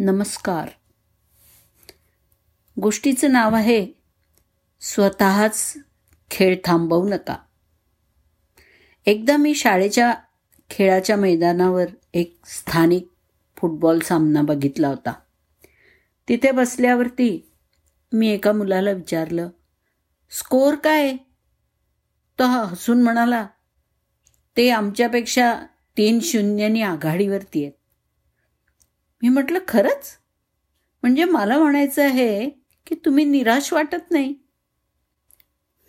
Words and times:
नमस्कार. 0.00 0.68
गोष्टीचं 2.80 3.32
नाव 3.32 3.54
आहे 3.54 3.86
स्वतःच 4.80 5.74
खेळ 6.30 6.56
थांबवू 6.64 7.08
नका. 7.08 7.36
एकदा 9.06 9.36
मी 9.36 9.54
शाळेच्या 9.54 10.14
खेळाच्या 10.70 11.16
मैदानावर 11.16 11.86
एक 12.14 12.38
स्थानिक 12.46 13.08
फुटबॉल 13.56 13.98
सामना 13.98 14.42
बघितला 14.42 14.88
होता. 14.88 15.12
तिथे 16.28 16.50
बसल्यावरती 16.50 17.52
मी 18.12 18.28
एका 18.28 18.52
मुलाला 18.52 18.90
विचारलं 18.90 19.48
स्कोअर 20.30 20.74
काय? 20.74 21.16
तो 22.38 22.44
हसून 22.44 23.02
म्हणाला 23.02 23.46
ते 24.56 24.70
आमच्यापेक्षा 24.70 25.66
तीन 25.96 26.20
शून्यनी 26.20 26.82
आघाडीवरती 26.82 27.62
आहेत. 27.62 27.72
मी 29.22 29.28
म्हटलं 29.28 29.58
खरंच? 29.68 30.18
म्हणजे 31.02 31.24
मला 31.24 31.58
म्हणायचं 31.58 32.04
आहे 32.04 32.50
की 32.86 32.94
तुम्ही 32.94 33.24
निराश 33.24 33.72
वाटत 33.72 34.10
नाही. 34.10 34.34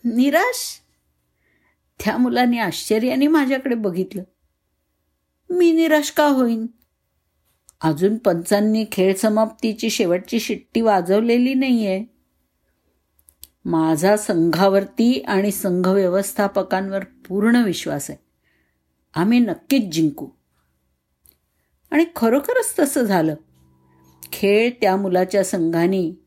निराश? 0.03 0.81
त्या 1.99 2.17
मुलाने 2.17 2.57
आश्चर्याने 2.57 3.27
माझ्याकडे 3.27 3.75
बघितलं. 3.75 4.23
मी 5.49 5.71
निराश 5.71 6.11
का 6.11 6.27
होईन? 6.27 6.67
अजून 7.81 8.17
पंचांनी 8.17 8.85
खेळ 8.91 9.15
समाप्तीची 9.15 9.89
शेवटची 9.89 10.39
शिट्टी 10.39 10.81
वाजवलेली 10.81 11.53
नाहीये. 11.53 12.05
माझा 13.65 14.17
संघावरती 14.17 15.21
आणि 15.21 15.51
संघ 15.51 15.87
व्यवस्थापकांवर 15.87 17.03
पूर्ण 17.03 17.55
विश्वास 17.55 18.09
आहे. 18.09 18.25
आम्ही 19.13 19.39
नक्कीच 19.39 19.93
जिंकू. 19.93 20.27
आणि 21.91 22.05
खरोखरच 22.15 22.75
तसं 22.79 23.03
झालं. 23.03 23.35
खेळ 24.31 24.69
त्या 24.81 24.95
मुलाच्या 24.95 25.43
संघाने 25.43 26.19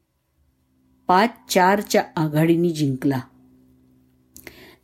पाच 1.07 1.31
चारच्या 1.51 2.05
आघाडीने 2.17 2.71
जिंकला. 2.71 3.21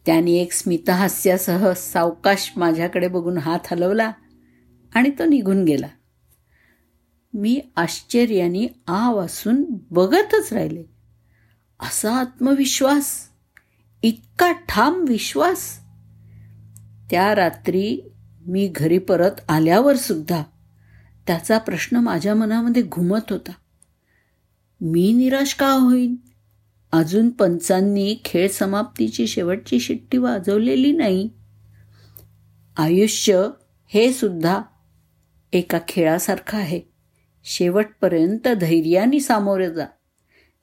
त्याने 0.06 0.32
एक 0.32 0.52
स्मितहास्यासह 0.52 1.72
सावकाश 1.72 2.52
माझ्याकडे 2.56 3.08
बघून 3.08 3.38
हात 3.38 3.58
हलवला 3.70 4.12
आणि 4.94 5.10
तो 5.10 5.24
निघून 5.24 5.64
गेला. 5.64 5.88
मी 7.34 7.60
आश्चर्याने 7.76 8.82
आ 8.86 9.10
वासून 9.10 9.64
बघतच 9.90 10.52
राहिले. 10.52 10.84
असा 11.80 12.16
आत्मविश्वास 12.16 13.28
इतका 14.02 14.52
ठाम 14.52 15.04
विश्वास. 15.08 15.80
त्या 17.10 17.34
रात्री 17.34 18.00
मी 18.46 18.68
घरी 18.68 18.98
परत 18.98 19.30
आल्यावर 19.48 19.96
सुद्धा 19.96 20.42
त्याचा 21.28 21.58
प्रश्न 21.58 21.96
माझ्या 21.96 22.34
मनामध्ये 22.34 22.82
घुमत 22.82 23.18
होता. 23.30 23.52
मी 24.80 25.12
निराश 25.12 25.54
का 25.54 25.72
होईन? 25.72 26.16
अजून 26.92 27.30
पंचांनी 27.30 28.16
खेळ 28.24 28.48
समाप्तीची 28.48 29.26
शेवटची 29.26 29.80
शिट्टी 29.80 30.18
वाजवलेली 30.18 30.92
नाही. 30.92 31.30
आयुष्य 32.76 33.48
हे 33.86 34.12
सुद्धा 34.12 34.62
एका 35.52 35.78
खेळासारखं 35.88 36.58
आहे. 36.58 36.80
शेवटपर्यंत 37.44 38.48
धैर्याने 38.48 39.20
सामोरे 39.20 39.74
जा. 39.74 39.86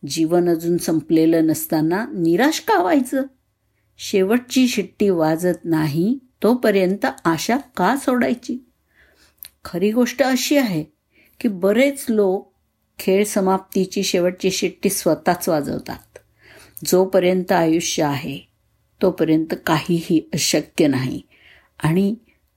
जीवन 0.07 0.49
अजून 0.49 0.77
संपलेलं 0.77 1.47
नसताना 1.47 2.05
निराश 2.13 2.59
का 2.59 2.81
व्हायचं? 2.81 3.23
शेवटची 3.97 4.67
शिट्टी 4.67 5.09
वाजत 5.09 5.65
नाही 5.65 6.19
तोपर्यंत 6.43 7.05
आशा 7.25 7.57
का 7.57 7.95
सोडायची? 7.95 8.64
खरी 9.65 9.91
गोष्ट 9.91 10.21
अशी 10.21 10.57
आहे 10.57 10.83
की 11.39 11.47
बरेच 11.47 12.05
लोक 12.09 12.53
खेळ 12.99 13.23
समाप्तीची 13.23 14.03
शेवटची 14.03 14.51
शिट्टी 14.51 14.89
स्वतःच 14.89 15.49
वाजवतात. 15.49 16.17
जोपर्यंत 16.85 17.51
आयुष्य 17.51 18.03
आहे 18.03 18.39
तोपर्यंत 19.01 19.53
काहीही 19.65 20.29
अशक्य 20.33 20.87
नाही. 20.87 21.21
आणि 21.83 22.15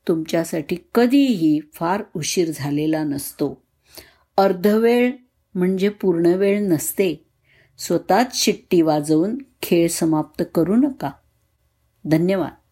तुमच्यासाठी 0.08 0.76
कधीही 0.94 1.60
फार 1.74 2.02
उशीर 2.16 2.50
झालेला 2.54 3.04
नसतो. 3.04 3.62
अर्धवेळ 4.36 5.12
म्हणजे 5.54 5.88
पूर्ण 5.88 6.26
वेळ 6.26 6.60
नसते. 6.60 7.24
स्वतःच 7.78 8.44
शिट्टी 8.44 8.82
वाजवून 8.82 9.38
खेळ 9.62 9.88
समाप्त 9.88 10.42
करू 10.54 10.76
नका. 10.76 11.10
धन्यवाद. 12.04 12.67